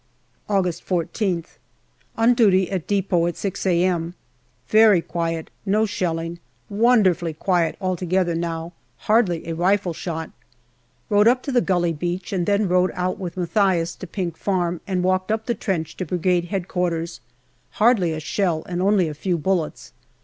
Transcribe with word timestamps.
August 0.49 0.83
14th. 0.83 1.59
On 2.17 2.33
duty 2.33 2.71
at 2.71 2.87
depot 2.87 3.27
at 3.27 3.37
6 3.37 3.67
a.m. 3.67 4.15
Very 4.67 4.99
quiet, 4.99 5.51
no 5.63 5.85
shelling. 5.85 6.39
Wonderfully 6.71 7.35
quiet 7.35 7.77
altogether 7.79 8.33
now: 8.33 8.73
hardly 9.05 9.45
a 9.47 9.53
rifleshot. 9.53 10.31
Rode 11.07 11.27
up 11.27 11.43
to 11.43 11.51
the 11.51 11.61
Gully 11.61 11.93
Beach, 11.93 12.33
and 12.33 12.47
then 12.47 12.67
rode 12.67 12.89
out 12.95 13.19
with 13.19 13.37
Mathias 13.37 13.93
to 13.97 14.07
Pink 14.07 14.37
Farm 14.37 14.81
and 14.87 15.03
walked 15.03 15.31
up 15.31 15.45
the 15.45 15.53
trench 15.53 15.95
to 15.97 16.05
Brigade 16.07 16.47
H.Q. 16.51 17.05
Hardly 17.73 18.11
a 18.13 18.19
shell, 18.19 18.63
and 18.67 18.81
only 18.81 19.07
a 19.07 19.13
few 19.13 19.37
bullets. 19.37 19.93